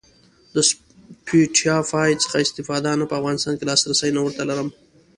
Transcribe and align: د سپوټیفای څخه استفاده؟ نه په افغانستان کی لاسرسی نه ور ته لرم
د 0.53 0.55
سپوټیفای 0.69 2.11
څخه 2.23 2.37
استفاده؟ 2.45 2.89
نه 2.99 3.05
په 3.09 3.15
افغانستان 3.19 3.53
کی 3.59 3.63
لاسرسی 3.69 4.09
نه 4.15 4.21
ور 4.23 4.33
ته 4.37 4.43
لرم 4.49 4.69